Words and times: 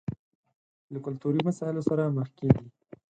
له 0.91 0.99
کلتوري 1.05 1.39
مسايلو 1.47 1.87
سره 1.89 2.13
مخ 2.15 2.29
کېږي. 2.37 2.65